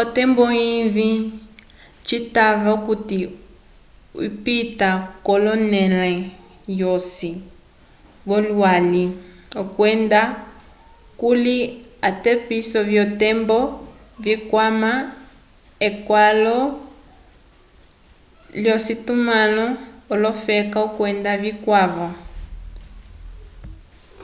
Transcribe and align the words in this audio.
otembo 0.00 0.44
ivĩ 0.76 1.10
citava 2.06 2.70
okuti 2.76 3.18
ipita 4.28 4.90
k'onẽle 5.24 6.12
yosi 6.80 7.30
yolwali 8.28 9.04
kwenda 9.74 10.20
kuli 11.20 11.56
atepiso 12.08 12.78
vyotembo 12.90 13.58
vikwama 14.24 14.92
ekalo 15.88 16.58
lyocitumãlo 18.62 19.66
olofela 20.12 20.82
kwenda 20.96 21.32
vikwavo 21.42 22.08